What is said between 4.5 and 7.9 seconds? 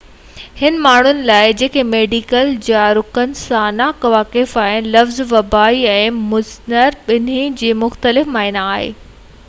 آهن لفظ وبائي ۽ مُضر ٻنهي جي